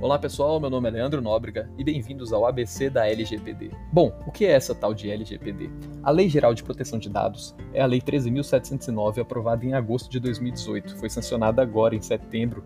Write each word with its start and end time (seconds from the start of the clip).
Olá 0.00 0.16
pessoal, 0.16 0.60
meu 0.60 0.70
nome 0.70 0.86
é 0.86 0.92
Leandro 0.92 1.20
Nóbrega 1.20 1.68
e 1.76 1.82
bem-vindos 1.82 2.32
ao 2.32 2.46
ABC 2.46 2.88
da 2.88 3.08
LGPD. 3.08 3.72
Bom, 3.92 4.16
o 4.28 4.30
que 4.30 4.46
é 4.46 4.52
essa 4.52 4.72
tal 4.72 4.94
de 4.94 5.10
LGPD? 5.10 5.68
A 6.04 6.12
Lei 6.12 6.28
Geral 6.28 6.54
de 6.54 6.62
Proteção 6.62 7.00
de 7.00 7.08
Dados 7.08 7.52
é 7.74 7.82
a 7.82 7.86
Lei 7.86 8.00
13.709, 8.00 9.20
aprovada 9.20 9.66
em 9.66 9.74
agosto 9.74 10.08
de 10.08 10.20
2018. 10.20 10.96
Foi 10.96 11.10
sancionada 11.10 11.60
agora, 11.60 11.96
em 11.96 12.00
setembro 12.00 12.62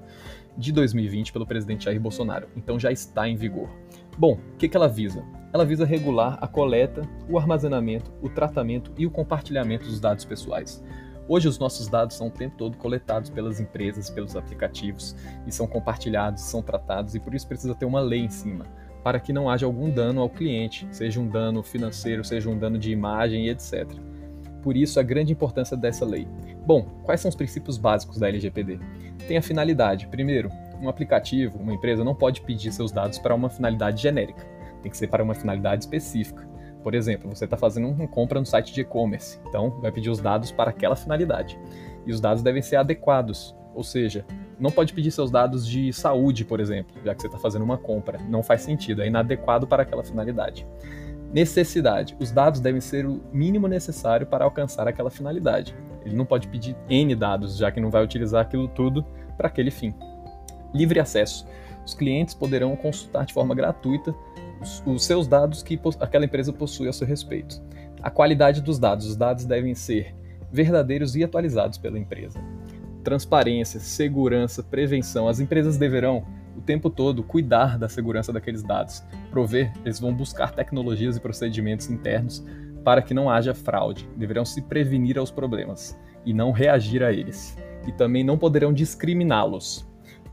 de 0.59 0.73
2020, 0.73 1.32
pelo 1.32 1.46
presidente 1.46 1.87
Jair 1.87 1.99
Bolsonaro, 1.99 2.49
então 2.55 2.79
já 2.79 2.93
está 2.93 3.27
em 3.27 3.35
vigor. 3.35 3.71
Bom, 4.19 4.35
o 4.35 4.57
que, 4.59 4.69
que 4.69 4.77
ela 4.77 4.87
visa? 4.87 5.25
Ela 5.55 5.64
visa 5.64 5.87
regular 5.87 6.37
a 6.39 6.46
coleta, 6.46 7.01
o 7.30 7.39
armazenamento, 7.39 8.12
o 8.21 8.29
tratamento 8.29 8.93
e 8.99 9.07
o 9.07 9.11
compartilhamento 9.11 9.87
dos 9.87 9.99
dados 9.99 10.27
pessoais. 10.27 10.85
Hoje 11.29 11.48
os 11.48 11.59
nossos 11.59 11.89
dados 11.89 12.16
são 12.16 12.27
o 12.27 12.30
tempo 12.30 12.57
todo 12.57 12.77
coletados 12.77 13.30
pelas 13.30 13.61
empresas, 13.61 14.11
pelos 14.11 14.36
aplicativos 14.36 15.14
e 15.46 15.53
são 15.53 15.67
compartilhados, 15.67 16.43
são 16.43 16.63
tratados 16.63 17.14
e 17.14 17.21
por 17.21 17.35
isso 17.35 17.46
precisa 17.46 17.75
ter 17.75 17.85
uma 17.85 18.00
lei 18.00 18.21
em 18.21 18.30
cima 18.30 18.67
para 19.03 19.18
que 19.18 19.32
não 19.32 19.50
haja 19.50 19.66
algum 19.66 19.90
dano 19.90 20.21
ao 20.21 20.30
cliente, 20.30 20.86
seja 20.90 21.21
um 21.21 21.29
dano 21.29 21.63
financeiro, 21.63 22.25
seja 22.25 22.49
um 22.49 22.57
dano 22.57 22.79
de 22.79 22.93
imagem 22.93 23.46
e 23.46 23.50
etc. 23.50 23.89
Por 24.63 24.77
isso 24.77 25.00
a 25.00 25.03
grande 25.03 25.32
importância 25.32 25.77
dessa 25.77 26.04
lei. 26.04 26.29
Bom, 26.64 26.82
quais 27.03 27.21
são 27.21 27.29
os 27.29 27.35
princípios 27.35 27.77
básicos 27.77 28.18
da 28.18 28.29
LGPD? 28.29 28.79
Tem 29.27 29.36
a 29.36 29.43
finalidade. 29.43 30.07
Primeiro, 30.07 30.50
um 30.80 30.89
aplicativo, 30.89 31.58
uma 31.58 31.75
empresa 31.75 32.05
não 32.05 32.14
pode 32.14 32.42
pedir 32.42 32.72
seus 32.72 32.92
dados 32.92 33.19
para 33.19 33.34
uma 33.34 33.50
finalidade 33.50 34.00
genérica. 34.00 34.47
Tem 34.83 34.91
que 34.91 34.97
ser 34.97 35.08
para 35.08 35.22
uma 35.22 35.34
finalidade 35.34 35.84
específica. 35.84 36.48
Por 36.83 36.95
exemplo, 36.95 37.28
você 37.34 37.45
está 37.45 37.56
fazendo 37.56 37.89
uma 37.89 38.09
compra 38.09 38.41
no 38.41 38.47
site 38.47 38.72
de 38.72 38.81
e-commerce, 38.81 39.39
então 39.48 39.70
vai 39.81 39.92
pedir 39.92 40.11
os 40.11 40.20
dados 40.20 40.50
para 40.50 40.70
aquela 40.70 40.97
finalidade. 40.97 41.58
E 42.06 42.12
os 42.12 42.20
dados 42.20 42.42
devem 42.42 42.62
ser 42.62 42.77
adequados, 42.77 43.55
ou 43.75 43.84
seja, 43.84 44.25
não 44.58 44.70
pode 44.70 44.92
pedir 44.92 45.11
seus 45.11 45.31
dados 45.31 45.67
de 45.67 45.92
saúde, 45.92 46.45
por 46.45 46.61
exemplo, 46.61 46.95
já 47.05 47.14
que 47.14 47.20
você 47.20 47.28
está 47.28 47.38
fazendo 47.38 47.62
uma 47.62 47.78
compra. 47.78 48.19
Não 48.28 48.42
faz 48.42 48.62
sentido, 48.62 49.03
é 49.03 49.06
inadequado 49.06 49.66
para 49.66 49.83
aquela 49.83 50.05
finalidade. 50.05 50.66
Necessidade: 51.33 52.16
os 52.20 52.30
dados 52.30 52.60
devem 52.60 52.80
ser 52.80 53.06
o 53.06 53.22
mínimo 53.33 53.66
necessário 53.66 54.27
para 54.27 54.44
alcançar 54.44 54.86
aquela 54.86 55.10
finalidade. 55.10 55.75
Ele 56.05 56.14
não 56.14 56.27
pode 56.27 56.48
pedir 56.48 56.77
N 56.88 57.14
dados, 57.14 57.56
já 57.56 57.70
que 57.70 57.80
não 57.80 57.91
vai 57.91 58.05
utilizar 58.05 58.42
aquilo 58.42 58.69
tudo 58.69 59.05
para 59.36 59.48
aquele 59.48 59.70
fim. 59.70 59.94
Livre 60.75 61.00
acesso: 61.00 61.47
os 61.86 61.94
clientes 61.94 62.34
poderão 62.34 62.77
consultar 62.77 63.25
de 63.25 63.33
forma 63.33 63.55
gratuita 63.55 64.14
os, 64.86 65.05
seus 65.05 65.27
dados 65.27 65.62
que 65.62 65.78
aquela 66.00 66.24
empresa 66.24 66.52
possui 66.52 66.88
a 66.88 66.92
seu 66.92 67.06
respeito. 67.06 67.60
A 68.02 68.10
qualidade 68.10 68.60
dos 68.60 68.78
dados: 68.78 69.06
os 69.06 69.16
dados 69.16 69.44
devem 69.44 69.74
ser 69.74 70.14
verdadeiros 70.50 71.16
e 71.16 71.24
atualizados 71.24 71.78
pela 71.78 71.98
empresa. 71.98 72.41
Transparência, 73.02 73.80
segurança, 73.80 74.62
prevenção: 74.62 75.28
as 75.28 75.41
empresas 75.41 75.77
deverão 75.77 76.24
o 76.56 76.60
tempo 76.60 76.91
todo 76.91 77.22
cuidar 77.22 77.78
da 77.78 77.88
segurança 77.88 78.32
daqueles 78.32 78.62
dados. 78.62 79.02
Prover, 79.30 79.72
eles 79.84 79.98
vão 79.98 80.14
buscar 80.14 80.52
tecnologias 80.52 81.16
e 81.16 81.20
procedimentos 81.20 81.91
internos 81.91 82.44
para 82.84 83.02
que 83.02 83.14
não 83.14 83.30
haja 83.30 83.54
fraude. 83.54 84.08
Deverão 84.16 84.44
se 84.44 84.60
prevenir 84.62 85.19
aos 85.19 85.30
problemas 85.30 85.98
e 86.24 86.32
não 86.32 86.52
reagir 86.52 87.02
a 87.02 87.12
eles. 87.12 87.56
E 87.86 87.92
também 87.92 88.22
não 88.22 88.38
poderão 88.38 88.72
discriminá-los. 88.72 89.86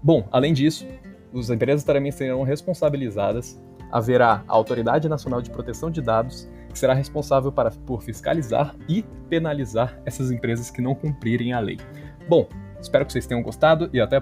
Bom, 0.04 0.28
além 0.32 0.54
disso, 0.54 0.86
as 1.34 1.50
empresas 1.50 1.84
também 1.84 2.12
serão 2.12 2.44
responsabilizadas 2.44 3.62
haverá 3.92 4.44
a 4.48 4.54
Autoridade 4.54 5.10
Nacional 5.10 5.42
de 5.42 5.50
Proteção 5.50 5.90
de 5.90 6.02
Dados, 6.02 6.50
que 6.72 6.78
será 6.78 6.94
responsável 6.94 7.52
para, 7.52 7.72
por 7.72 8.04
fiscalizar 8.04 8.76
e 8.88 9.04
penalizar 9.30 10.00
essas 10.06 10.32
empresas 10.32 10.70
que 10.70 10.82
não 10.82 10.94
cumprirem 10.96 11.54
a 11.54 11.60
lei. 11.60 11.78
Bom, 12.28 12.48
espero 12.80 13.06
que 13.06 13.12
vocês 13.12 13.26
tenham 13.26 13.42
gostado 13.42 13.90
e 13.92 14.00
até 14.00 14.22